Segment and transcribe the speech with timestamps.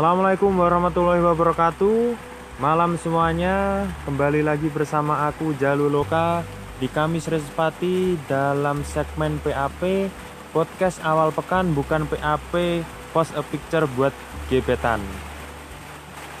[0.00, 2.16] Assalamualaikum warahmatullahi wabarakatuh
[2.56, 6.40] Malam semuanya Kembali lagi bersama aku Jalu Loka
[6.80, 10.08] Di Kamis Respati Dalam segmen PAP
[10.56, 12.80] Podcast awal pekan bukan PAP
[13.12, 14.16] Post a picture buat
[14.48, 15.04] gebetan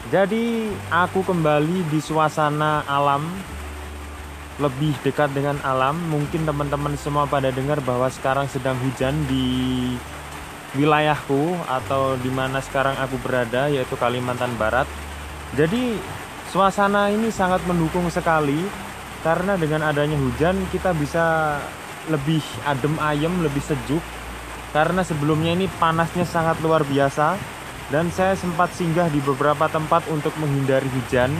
[0.08, 3.28] Jadi aku kembali di suasana alam
[4.56, 5.96] lebih dekat dengan alam.
[6.08, 9.48] Mungkin teman-teman semua pada dengar bahwa sekarang sedang hujan di
[10.78, 14.86] wilayahku atau di mana sekarang aku berada yaitu Kalimantan Barat.
[15.58, 15.98] Jadi
[16.54, 18.62] suasana ini sangat mendukung sekali
[19.26, 21.58] karena dengan adanya hujan kita bisa
[22.06, 24.02] lebih adem ayem, lebih sejuk.
[24.70, 27.34] Karena sebelumnya ini panasnya sangat luar biasa
[27.90, 31.34] dan saya sempat singgah di beberapa tempat untuk menghindari hujan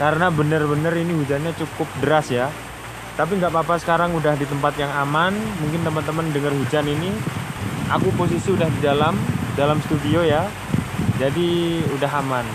[0.00, 2.48] karena bener-bener ini hujannya cukup deras ya.
[3.12, 5.36] Tapi nggak apa-apa sekarang udah di tempat yang aman.
[5.60, 7.12] Mungkin teman-teman dengar hujan ini
[7.90, 9.14] aku posisi udah di dalam
[9.58, 10.46] dalam studio ya.
[11.20, 12.46] Jadi udah aman.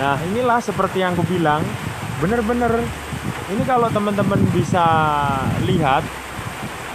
[0.00, 1.62] Nah inilah seperti yang aku bilang.
[2.22, 2.70] Bener-bener
[3.50, 4.84] ini kalau teman-teman bisa
[5.66, 6.06] lihat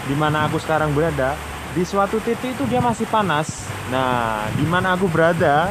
[0.07, 1.35] di mana aku sekarang berada
[1.75, 3.67] di suatu titik itu dia masih panas.
[3.93, 5.69] Nah di mana aku berada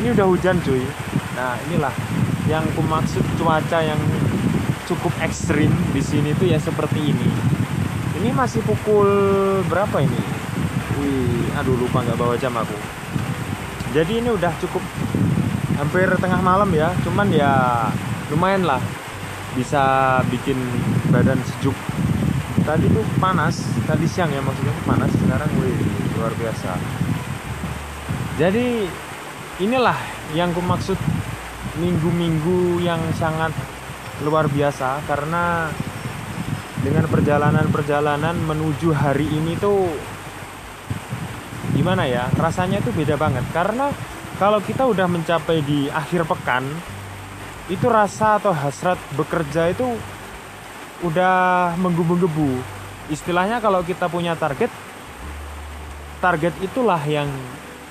[0.00, 0.82] ini udah hujan cuy.
[1.34, 1.92] Nah inilah
[2.50, 4.00] yang aku maksud cuaca yang
[4.84, 7.28] cukup ekstrim di sini tuh ya seperti ini.
[8.22, 9.10] Ini masih pukul
[9.68, 10.33] berapa ini
[11.00, 12.76] Wih, aduh lupa nggak bawa jam aku.
[13.94, 14.82] Jadi ini udah cukup
[15.78, 17.86] hampir tengah malam ya, cuman ya
[18.30, 18.82] lumayan lah
[19.54, 20.58] bisa bikin
[21.10, 21.74] badan sejuk.
[22.64, 25.78] Tadi tuh panas, tadi siang ya maksudnya panas, sekarang wih
[26.18, 26.74] luar biasa.
[28.34, 28.86] Jadi
[29.62, 29.98] inilah
[30.34, 30.98] yang ku maksud
[31.78, 33.50] minggu-minggu yang sangat
[34.22, 35.70] luar biasa karena
[36.82, 39.90] dengan perjalanan-perjalanan menuju hari ini tuh
[41.74, 42.30] gimana ya?
[42.38, 43.42] Rasanya itu beda banget.
[43.50, 43.90] Karena
[44.38, 46.64] kalau kita udah mencapai di akhir pekan
[47.66, 49.86] itu rasa atau hasrat bekerja itu
[51.02, 52.60] udah menggebu-gebu.
[53.12, 54.72] Istilahnya kalau kita punya target
[56.22, 57.28] target itulah yang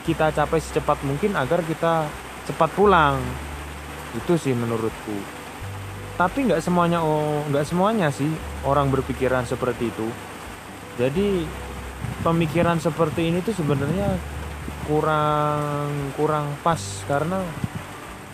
[0.03, 2.07] kita capai secepat mungkin agar kita
[2.49, 3.21] cepat pulang.
[4.17, 5.17] Itu sih menurutku.
[6.13, 8.29] Tapi nggak semuanya oh nggak semuanya sih
[8.65, 10.07] orang berpikiran seperti itu.
[11.01, 11.45] Jadi
[12.23, 14.15] pemikiran seperti ini tuh sebenarnya
[14.87, 17.39] kurang kurang pas karena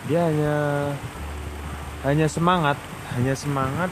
[0.06, 0.56] dia hanya
[2.06, 2.78] hanya semangat
[3.18, 3.90] hanya semangat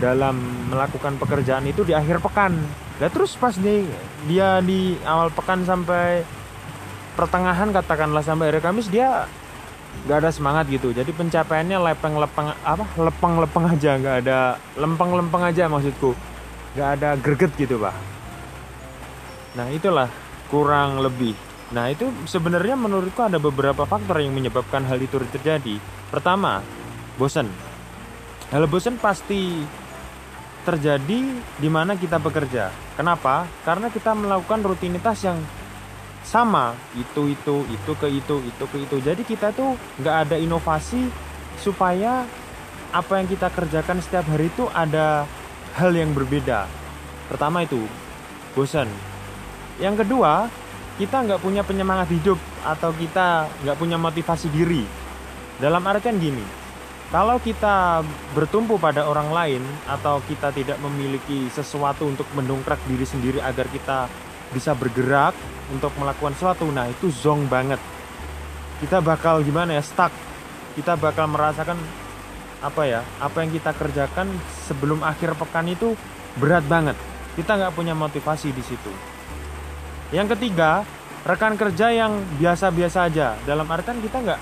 [0.00, 0.36] dalam
[0.72, 2.56] melakukan pekerjaan itu di akhir pekan.
[2.96, 3.84] Dan terus pas nih
[4.28, 6.24] dia di awal pekan sampai
[7.16, 9.28] pertengahan katakanlah sampai hari Kamis dia
[10.08, 10.96] nggak ada semangat gitu.
[10.96, 16.16] Jadi pencapaiannya lepeng lepeng apa lepeng lepeng aja nggak ada lempeng lempeng aja maksudku.
[16.76, 18.19] Nggak ada greget gitu pak
[19.58, 20.06] Nah, itulah
[20.50, 21.34] kurang lebih.
[21.70, 25.78] Nah, itu sebenarnya menurutku ada beberapa faktor yang menyebabkan hal itu terjadi.
[26.10, 26.62] Pertama,
[27.14, 27.46] bosan.
[28.50, 29.62] Hal bosan pasti
[30.66, 32.74] terjadi di mana kita bekerja.
[32.98, 33.46] Kenapa?
[33.62, 35.38] Karena kita melakukan rutinitas yang
[36.20, 41.08] sama itu itu itu ke itu itu ke itu jadi kita tuh nggak ada inovasi
[41.56, 42.28] supaya
[42.92, 45.24] apa yang kita kerjakan setiap hari itu ada
[45.74, 46.68] hal yang berbeda
[47.26, 47.82] pertama itu
[48.52, 48.86] bosan
[49.80, 50.52] yang kedua
[51.00, 54.84] kita nggak punya penyemangat hidup atau kita nggak punya motivasi diri.
[55.56, 56.44] Dalam artian gini
[57.08, 58.04] kalau kita
[58.36, 64.06] bertumpu pada orang lain atau kita tidak memiliki sesuatu untuk mendongkrak diri sendiri agar kita
[64.52, 65.34] bisa bergerak
[65.72, 67.80] untuk melakukan sesuatu nah itu zong banget.
[68.84, 70.12] Kita bakal gimana ya stuck.
[70.76, 71.80] Kita bakal merasakan
[72.60, 74.28] apa ya apa yang kita kerjakan
[74.68, 75.96] sebelum akhir pekan itu
[76.36, 76.96] berat banget.
[77.40, 79.09] Kita nggak punya motivasi di situ
[80.10, 80.82] yang ketiga
[81.22, 83.38] rekan kerja yang biasa-biasa aja.
[83.46, 84.40] Dalam artian kita nggak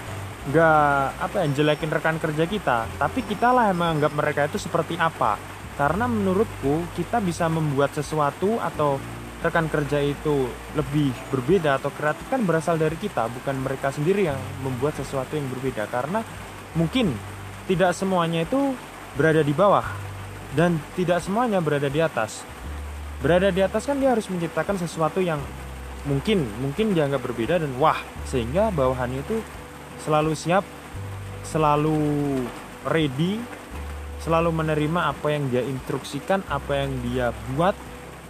[0.49, 2.79] nggak apa ya jelekin rekan kerja kita.
[2.97, 5.37] Tapi kita lah yang menganggap mereka itu seperti apa.
[5.77, 8.99] Karena menurutku kita bisa membuat sesuatu atau
[9.39, 14.41] rekan kerja itu lebih berbeda atau kreatif kan berasal dari kita bukan mereka sendiri yang
[14.65, 15.87] membuat sesuatu yang berbeda.
[15.87, 16.25] Karena
[16.75, 17.15] mungkin
[17.69, 18.75] tidak semuanya itu
[19.15, 19.85] berada di bawah
[20.57, 22.43] dan tidak semuanya berada di atas
[23.19, 25.43] berada di atas kan dia harus menciptakan sesuatu yang
[26.07, 29.43] mungkin mungkin dianggap berbeda dan wah sehingga bawahannya itu
[30.07, 30.63] selalu siap
[31.43, 31.99] selalu
[32.87, 33.43] ready
[34.23, 37.75] selalu menerima apa yang dia instruksikan apa yang dia buat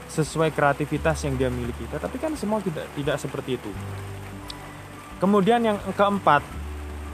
[0.09, 1.85] sesuai kreativitas yang dia miliki.
[1.89, 3.71] Tetapi kan semua tidak tidak seperti itu.
[5.21, 6.41] Kemudian yang keempat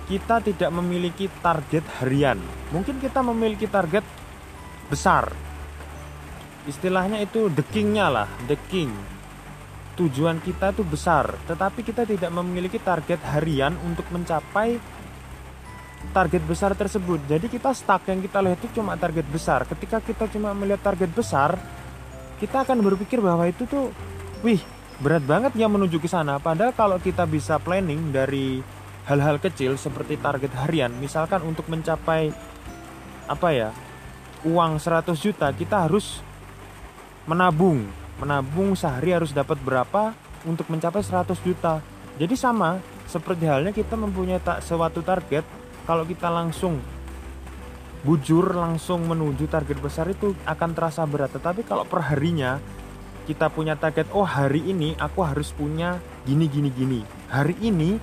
[0.07, 2.39] kita tidak memiliki target harian.
[2.71, 4.05] Mungkin kita memiliki target
[4.87, 5.33] besar
[6.65, 8.93] istilahnya itu the kingnya lah the king.
[9.95, 14.81] Tujuan kita itu besar tetapi kita tidak memiliki target harian untuk mencapai
[16.11, 17.23] target besar tersebut.
[17.31, 19.65] Jadi kita stuck yang kita lihat itu cuma target besar.
[19.65, 21.57] Ketika kita cuma melihat target besar
[22.43, 23.95] kita akan berpikir bahwa itu tuh
[24.43, 24.59] wih
[24.99, 26.43] berat banget ya menuju ke sana.
[26.43, 28.61] Padahal kalau kita bisa planning dari
[29.05, 32.33] hal-hal kecil seperti target harian misalkan untuk mencapai
[33.29, 33.71] apa ya
[34.45, 36.25] uang 100 juta kita harus
[37.25, 37.89] menabung.
[38.21, 40.15] Menabung sehari harus dapat berapa?
[40.45, 41.81] Untuk mencapai 100 juta.
[42.21, 42.79] Jadi sama
[43.09, 45.43] seperti halnya kita mempunyai tak suatu target
[45.85, 46.79] kalau kita langsung
[48.05, 51.33] bujur langsung menuju target besar itu akan terasa berat.
[51.33, 52.61] Tetapi kalau perharinya
[53.25, 55.97] kita punya target oh hari ini aku harus punya
[56.29, 57.01] gini gini gini.
[57.33, 57.97] Hari ini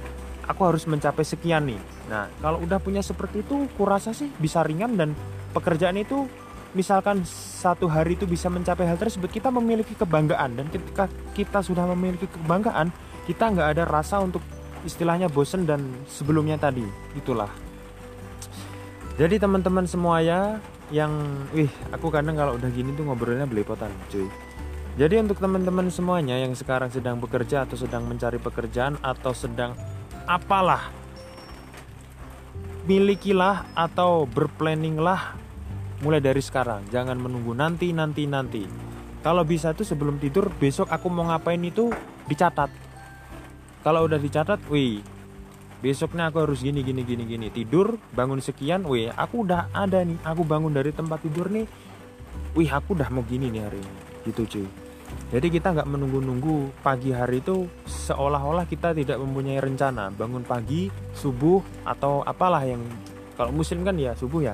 [0.50, 1.80] aku harus mencapai sekian nih.
[2.10, 5.14] Nah kalau udah punya seperti itu kurasa sih bisa ringan dan
[5.54, 6.26] pekerjaan itu
[6.72, 10.56] misalkan satu hari itu bisa mencapai hal tersebut kita memiliki kebanggaan.
[10.58, 12.92] Dan ketika kita sudah memiliki kebanggaan
[13.30, 14.42] kita nggak ada rasa untuk
[14.84, 16.84] istilahnya bosen dan sebelumnya tadi.
[17.14, 17.50] Itulah.
[19.20, 20.58] Jadi teman-teman semua ya
[20.92, 21.12] yang
[21.56, 24.28] wih aku kadang kalau udah gini tuh ngobrolnya belepotan cuy.
[25.00, 29.72] Jadi untuk teman-teman semuanya yang sekarang sedang bekerja atau sedang mencari pekerjaan atau sedang
[30.28, 30.92] apalah
[32.84, 35.40] milikilah atau berplanninglah
[36.02, 38.64] mulai dari sekarang jangan menunggu nanti nanti nanti.
[39.22, 41.94] Kalau bisa tuh sebelum tidur besok aku mau ngapain itu
[42.26, 42.74] dicatat.
[43.86, 45.02] Kalau udah dicatat wih
[45.82, 47.48] besoknya aku harus gini gini gini gini.
[47.54, 50.18] Tidur bangun sekian wih aku udah ada nih.
[50.26, 51.70] Aku bangun dari tempat tidur nih
[52.58, 53.94] wih aku udah mau gini nih hari ini.
[54.26, 54.68] Gitu cuy.
[55.32, 60.10] Jadi kita nggak menunggu-nunggu pagi hari itu seolah-olah kita tidak mempunyai rencana.
[60.10, 62.82] Bangun pagi subuh atau apalah yang
[63.38, 64.54] kalau muslim kan ya subuh ya.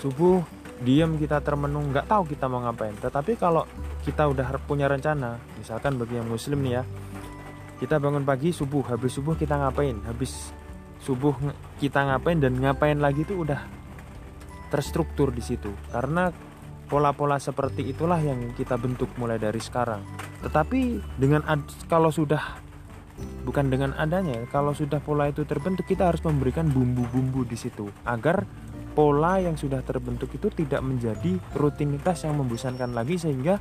[0.00, 0.40] Subuh
[0.80, 2.96] diam kita termenung nggak tahu kita mau ngapain.
[2.96, 3.68] Tetapi kalau
[4.04, 6.82] kita udah punya rencana misalkan bagi yang muslim nih ya
[7.80, 9.96] kita bangun pagi subuh habis subuh kita ngapain?
[10.04, 10.52] Habis
[11.00, 11.32] subuh
[11.80, 13.60] kita ngapain dan ngapain lagi itu udah
[14.68, 15.72] terstruktur di situ.
[15.88, 16.28] Karena
[16.92, 20.04] pola-pola seperti itulah yang kita bentuk mulai dari sekarang.
[20.44, 21.40] Tetapi dengan
[21.88, 22.68] kalau sudah
[23.44, 28.48] bukan dengan adanya kalau sudah pola itu terbentuk kita harus memberikan bumbu-bumbu di situ agar
[28.92, 33.56] pola yang sudah terbentuk itu tidak menjadi rutinitas yang membosankan lagi sehingga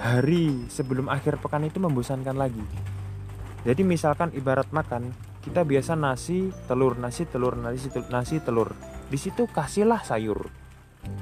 [0.00, 2.64] hari sebelum akhir pekan itu membosankan lagi.
[3.66, 5.10] Jadi misalkan ibarat makan,
[5.42, 8.70] kita biasa nasi, telur, nasi, telur, nasi, telur, nasi, telur.
[9.10, 10.46] Di situ kasihlah sayur.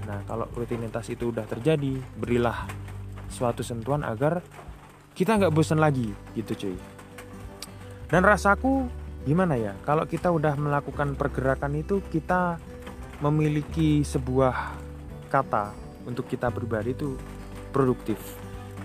[0.08, 2.68] Nah, kalau rutinitas itu udah terjadi, berilah
[3.28, 4.40] suatu sentuhan agar
[5.16, 6.76] kita nggak bosan lagi, gitu cuy.
[8.08, 8.88] Dan rasaku
[9.24, 9.72] gimana ya?
[9.84, 12.60] Kalau kita udah melakukan pergerakan itu, kita
[13.24, 14.76] memiliki sebuah
[15.32, 15.72] kata
[16.04, 17.16] untuk kita pribadi itu
[17.72, 18.20] produktif.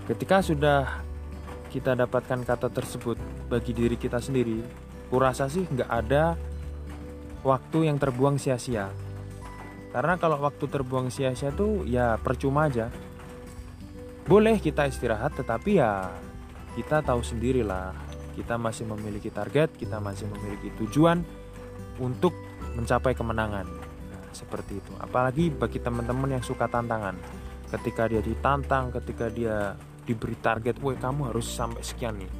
[0.08, 1.04] Ketika sudah
[1.68, 3.20] kita dapatkan kata tersebut
[3.52, 4.64] bagi diri kita sendiri,
[5.12, 6.34] kurasa sih nggak ada
[7.44, 8.88] waktu yang terbuang sia-sia.
[9.92, 12.88] Karena kalau waktu terbuang sia-sia tuh ya percuma aja.
[14.24, 16.06] Boleh kita istirahat, tetapi ya
[16.78, 17.90] kita tahu sendirilah,
[18.38, 21.26] kita masih memiliki target, kita masih memiliki tujuan
[21.98, 22.30] untuk
[22.78, 23.79] mencapai kemenangan
[24.32, 24.92] seperti itu.
[24.98, 27.14] Apalagi bagi teman-teman yang suka tantangan.
[27.70, 32.32] Ketika dia ditantang ketika dia diberi target woi kamu harus sampai sekian nih.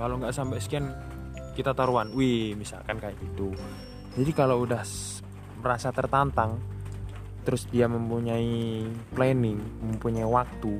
[0.00, 0.88] Kalau nggak sampai sekian
[1.52, 2.08] kita taruhan.
[2.16, 3.52] Wih misalkan kayak gitu.
[4.16, 4.82] Jadi kalau udah
[5.60, 6.56] merasa tertantang
[7.40, 8.84] terus dia mempunyai
[9.16, 10.76] planning mempunyai waktu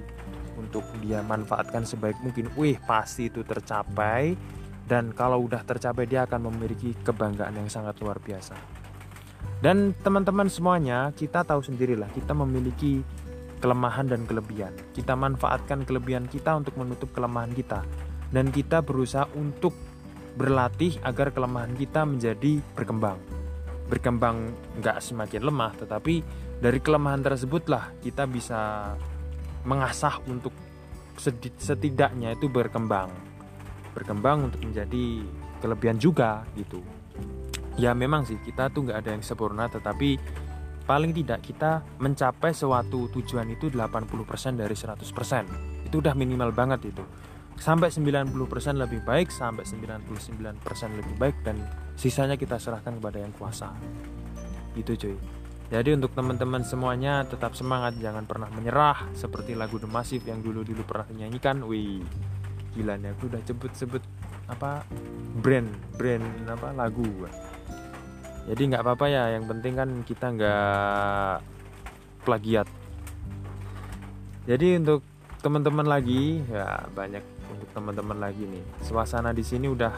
[0.61, 4.37] untuk dia manfaatkan sebaik mungkin wih pasti itu tercapai.
[4.90, 8.80] Dan kalau udah tercapai dia akan memiliki kebanggaan yang sangat luar biasa
[9.61, 13.05] dan teman-teman semuanya, kita tahu sendirilah, kita memiliki
[13.61, 14.73] kelemahan dan kelebihan.
[14.97, 17.85] Kita manfaatkan kelebihan kita untuk menutup kelemahan kita.
[18.33, 19.77] Dan kita berusaha untuk
[20.41, 23.21] berlatih agar kelemahan kita menjadi berkembang.
[23.93, 24.49] Berkembang
[24.81, 26.25] nggak semakin lemah, tetapi
[26.57, 28.95] dari kelemahan tersebutlah kita bisa
[29.69, 30.57] mengasah untuk
[31.61, 33.13] setidaknya itu berkembang.
[33.93, 35.21] Berkembang untuk menjadi
[35.61, 36.81] kelebihan juga gitu
[37.81, 40.21] ya memang sih kita tuh nggak ada yang sempurna tetapi
[40.85, 47.03] paling tidak kita mencapai suatu tujuan itu 80% dari 100% itu udah minimal banget itu.
[47.61, 48.33] Sampai 90%
[48.79, 50.65] lebih baik sampai 99%
[50.97, 51.61] lebih baik dan
[51.93, 53.77] sisanya kita serahkan kepada yang kuasa.
[54.73, 55.17] Itu cuy.
[55.71, 60.83] Jadi untuk teman-teman semuanya tetap semangat jangan pernah menyerah seperti lagu The Massive yang dulu-dulu
[60.83, 61.63] pernah dinyanyikan.
[61.63, 62.03] Wih
[62.71, 64.03] gila nih aku udah sebut-sebut
[64.47, 64.87] apa
[65.43, 65.67] brand
[65.99, 67.07] brand apa lagu
[68.49, 71.37] jadi nggak apa-apa ya yang penting kan kita nggak
[72.25, 72.69] plagiat.
[74.49, 75.05] Jadi untuk
[75.41, 78.65] teman-teman lagi ya banyak untuk teman-teman lagi nih.
[78.85, 79.93] Suasana di sini udah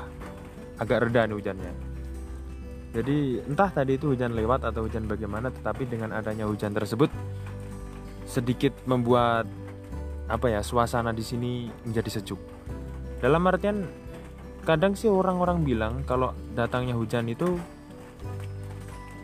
[0.82, 1.72] agak reda nih hujannya.
[2.92, 7.08] Jadi entah tadi itu hujan lewat atau hujan bagaimana tetapi dengan adanya hujan tersebut
[8.28, 9.48] sedikit membuat
[10.28, 12.40] apa ya suasana di sini menjadi sejuk.
[13.24, 13.88] Dalam artian
[14.62, 17.56] kadang sih orang-orang bilang kalau datangnya hujan itu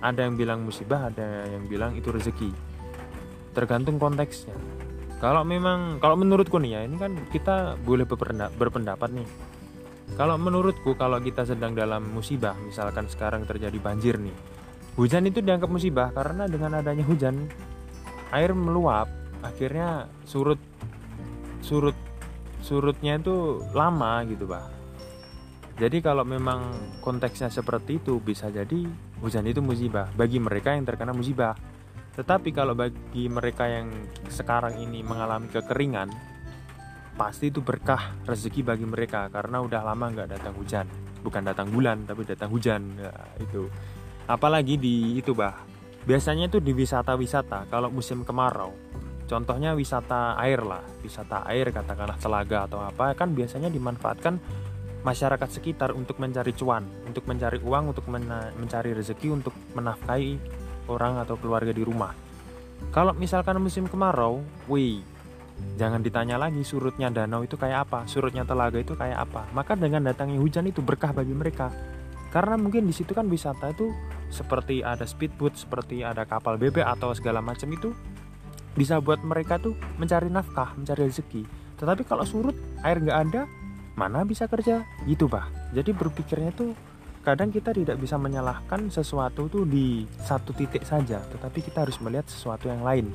[0.01, 2.51] ada yang bilang musibah ada yang bilang itu rezeki.
[3.53, 4.55] Tergantung konteksnya.
[5.19, 8.07] Kalau memang kalau menurutku nih ya ini kan kita boleh
[8.55, 9.29] berpendapat nih.
[10.15, 14.59] Kalau menurutku kalau kita sedang dalam musibah misalkan sekarang terjadi banjir nih
[14.99, 17.47] hujan itu dianggap musibah karena dengan adanya hujan
[18.35, 19.07] air meluap
[19.47, 20.59] akhirnya surut
[21.63, 21.95] surut
[22.67, 24.67] surutnya itu lama gitu bah
[25.79, 28.91] jadi kalau memang konteksnya seperti itu bisa jadi
[29.21, 31.55] hujan itu musibah bagi mereka yang terkena musibah
[32.19, 33.95] tetapi kalau bagi mereka yang
[34.27, 36.11] sekarang ini mengalami kekeringan,
[37.15, 40.91] pasti itu berkah rezeki bagi mereka karena udah lama nggak datang hujan.
[41.23, 42.99] Bukan datang bulan, tapi datang hujan.
[42.99, 43.71] Ya, itu.
[44.27, 45.63] Apalagi di itu bah.
[46.11, 48.75] Biasanya itu di wisata-wisata kalau musim kemarau.
[49.31, 54.43] Contohnya wisata air lah, wisata air katakanlah telaga atau apa kan biasanya dimanfaatkan
[55.07, 60.39] masyarakat sekitar untuk mencari cuan, untuk mencari uang, untuk mencari rezeki, untuk menafkahi
[60.91, 62.13] orang atau keluarga di rumah.
[62.95, 65.03] Kalau misalkan musim kemarau, wih,
[65.79, 69.47] jangan ditanya lagi surutnya danau itu kayak apa, surutnya telaga itu kayak apa.
[69.55, 71.71] Maka dengan datangnya hujan itu berkah bagi mereka.
[72.29, 73.89] Karena mungkin di situ kan wisata itu
[74.29, 77.97] seperti ada speedboat, seperti ada kapal bebek atau segala macam itu
[78.77, 81.43] bisa buat mereka tuh mencari nafkah, mencari rezeki.
[81.81, 83.43] Tetapi kalau surut, air nggak ada,
[83.99, 84.87] mana bisa kerja?
[85.03, 85.51] Gitu bah.
[85.75, 86.79] Jadi berpikirnya tuh
[87.27, 92.31] kadang kita tidak bisa menyalahkan sesuatu itu di satu titik saja, tetapi kita harus melihat
[92.31, 93.11] sesuatu yang lain.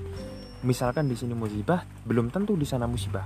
[0.67, 3.25] Misalkan di sini musibah, belum tentu di sana musibah.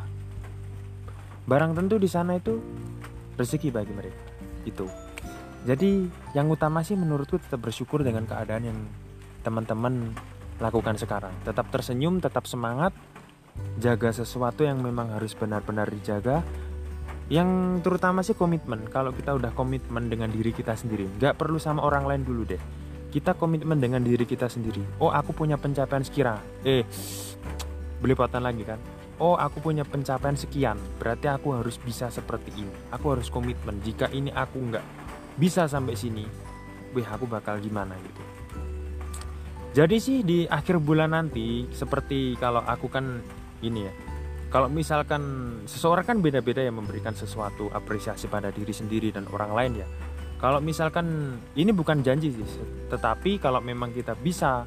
[1.50, 2.62] Barang tentu di sana itu
[3.34, 4.22] rezeki bagi mereka.
[4.64, 4.86] Itu.
[5.66, 8.80] Jadi yang utama sih menurutku tetap bersyukur dengan keadaan yang
[9.42, 10.16] teman-teman
[10.64, 11.34] lakukan sekarang.
[11.44, 12.96] Tetap tersenyum, tetap semangat,
[13.78, 16.42] jaga sesuatu yang memang harus benar-benar dijaga
[17.28, 18.88] yang terutama sih komitmen.
[18.88, 22.62] Kalau kita udah komitmen dengan diri kita sendiri nggak perlu sama orang lain dulu deh.
[23.08, 24.84] Kita komitmen dengan diri kita sendiri.
[25.04, 26.40] Oh aku punya pencapaian sekira.
[26.64, 26.88] Eh
[28.00, 28.80] beli potan lagi kan?
[29.20, 30.80] Oh aku punya pencapaian sekian.
[31.00, 32.76] Berarti aku harus bisa seperti ini.
[32.96, 33.84] Aku harus komitmen.
[33.84, 34.86] Jika ini aku nggak
[35.36, 36.26] bisa sampai sini
[36.96, 38.24] wih aku bakal gimana gitu?
[39.76, 43.22] Jadi sih di akhir bulan nanti seperti kalau aku kan
[43.62, 43.94] ini ya
[44.48, 45.22] kalau misalkan
[45.68, 49.88] seseorang kan beda-beda yang memberikan sesuatu apresiasi pada diri sendiri dan orang lain ya.
[50.38, 52.46] Kalau misalkan ini bukan janji sih
[52.88, 54.64] tetapi kalau memang kita bisa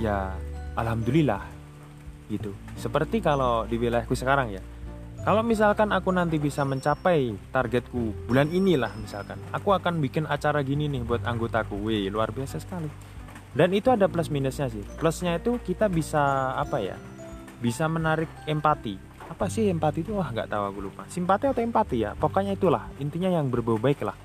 [0.00, 0.32] ya
[0.80, 1.44] alhamdulillah
[2.32, 2.56] gitu.
[2.80, 4.62] Seperti kalau di wilayahku sekarang ya.
[5.26, 10.88] Kalau misalkan aku nanti bisa mencapai targetku bulan inilah misalkan aku akan bikin acara gini
[10.88, 11.76] nih buat anggotaku.
[11.84, 12.88] Wih luar biasa sekali.
[13.52, 14.80] Dan itu ada plus minusnya sih.
[14.96, 16.96] Plusnya itu kita bisa apa ya
[17.58, 20.16] bisa menarik empati apa sih empati itu?
[20.16, 21.02] Wah nggak tahu aku lupa.
[21.06, 22.16] Simpati atau empati ya?
[22.16, 24.16] Pokoknya itulah intinya yang berbau baik lah.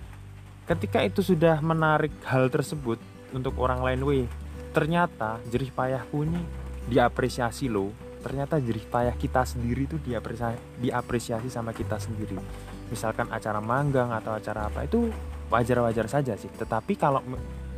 [0.64, 2.98] Ketika itu sudah menarik hal tersebut
[3.36, 4.26] untuk orang lain weh
[4.72, 6.40] ternyata jerih payahku ini
[6.88, 7.92] diapresiasi loh.
[8.24, 12.40] Ternyata jerih payah kita sendiri itu diapresiasi, diapresiasi sama kita sendiri.
[12.88, 15.12] Misalkan acara manggang atau acara apa itu
[15.52, 16.48] wajar-wajar saja sih.
[16.48, 17.20] Tetapi kalau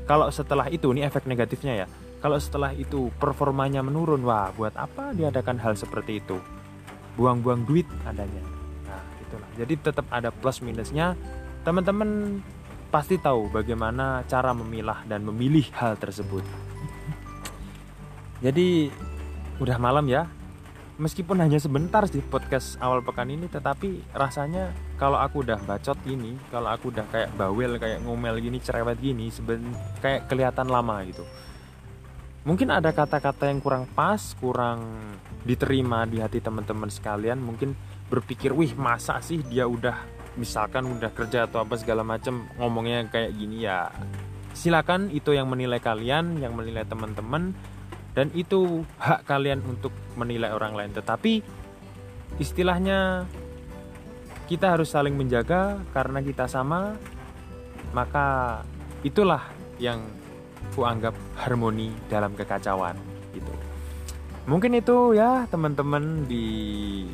[0.06, 1.88] kalau setelah itu ini efek negatifnya ya
[2.22, 6.38] kalau setelah itu performanya menurun wah buat apa diadakan hal seperti itu
[7.16, 8.44] buang-buang duit adanya.
[8.88, 9.50] Nah itulah.
[9.60, 11.16] Jadi tetap ada plus minusnya.
[11.66, 12.40] Teman-teman
[12.94, 16.46] pasti tahu bagaimana cara memilah dan memilih hal tersebut.
[18.40, 18.92] Jadi
[19.60, 20.28] udah malam ya.
[20.96, 26.40] Meskipun hanya sebentar sih podcast awal pekan ini tetapi rasanya kalau aku udah bacot gini
[26.48, 31.28] kalau aku udah kayak bawel kayak ngomel gini cerewet gini seben kayak kelihatan lama gitu
[32.46, 34.86] mungkin ada kata-kata yang kurang pas kurang
[35.42, 37.42] diterima di hati teman-teman sekalian.
[37.42, 37.74] Mungkin
[38.08, 39.98] berpikir wih masa sih dia udah
[40.38, 43.90] misalkan udah kerja atau apa segala macam ngomongnya kayak gini ya?
[44.56, 47.52] Silakan itu yang menilai kalian yang menilai teman-teman
[48.16, 50.96] dan itu hak kalian untuk menilai orang lain.
[50.96, 51.44] Tetapi
[52.40, 53.28] istilahnya
[54.46, 55.82] kita harus saling menjaga.
[55.92, 56.96] Karena kita sama
[57.92, 58.62] maka
[59.04, 59.44] itulah
[59.82, 60.04] yang
[60.74, 62.98] ku anggap harmoni dalam kekacauan
[63.36, 63.54] gitu.
[64.50, 67.06] Mungkin itu ya teman-teman di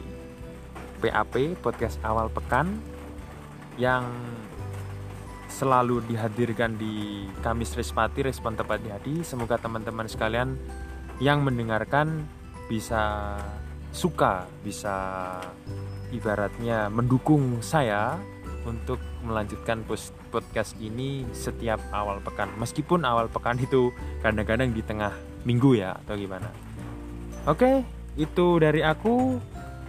[1.02, 2.78] PAP podcast awal pekan
[3.76, 4.06] yang
[5.52, 9.16] selalu dihadirkan di Kamis Respati Respon Tepat di Hati.
[9.26, 10.56] Semoga teman-teman sekalian
[11.20, 12.24] yang mendengarkan
[12.72, 13.36] bisa
[13.92, 14.96] suka bisa
[16.16, 18.16] ibaratnya mendukung saya
[18.66, 19.84] untuk melanjutkan
[20.30, 22.50] podcast ini setiap awal pekan.
[22.58, 25.14] Meskipun awal pekan itu kadang-kadang di tengah
[25.46, 26.50] minggu ya atau gimana.
[27.50, 29.40] Oke itu dari aku.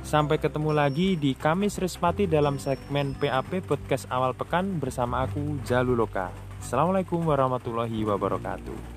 [0.02, 6.34] Sampai ketemu lagi di Kamis Respati dalam segmen PAP podcast awal pekan bersama aku Jaluloka
[6.58, 8.91] Assalamualaikum warahmatullahi wabarakatuh